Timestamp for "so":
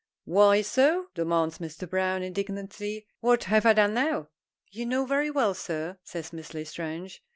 0.63-1.09